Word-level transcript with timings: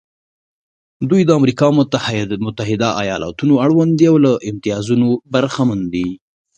دوی 1.09 1.21
د 1.25 1.31
امریکا 1.39 1.67
متحده 2.47 2.89
ایالتونو 3.01 3.53
اړوند 3.65 3.91
دي 3.99 4.05
او 4.11 4.17
له 4.25 4.31
امتیازونو 4.49 5.07
برخمن 5.33 5.79
دي. 5.93 6.07